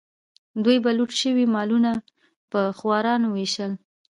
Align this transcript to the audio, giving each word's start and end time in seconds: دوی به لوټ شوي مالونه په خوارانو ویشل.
دوی 0.63 0.77
به 0.83 0.91
لوټ 0.97 1.11
شوي 1.21 1.45
مالونه 1.55 1.91
په 2.51 2.59
خوارانو 2.77 3.27
ویشل. 3.31 3.71